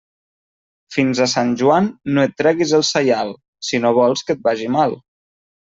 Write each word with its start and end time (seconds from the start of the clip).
Fins 0.95 1.21
a 1.25 1.27
Sant 1.33 1.51
Joan 1.63 1.91
no 2.15 2.25
et 2.29 2.33
treguis 2.43 2.75
el 2.81 2.87
saial, 2.91 3.33
si 3.71 3.85
no 3.87 3.95
vols 4.01 4.27
que 4.29 4.39
et 4.39 4.45
vagi 4.51 4.77
mal. 4.81 5.03